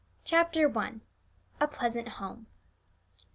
[0.25, 0.93] CHAPTER I.
[1.59, 2.47] A PLEASANT HOME.